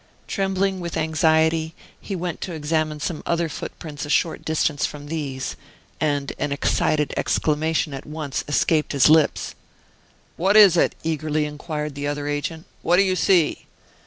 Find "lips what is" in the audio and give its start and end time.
9.11-10.75